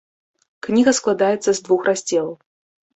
[0.69, 2.37] Кніга складаецца з двух раздзелаў.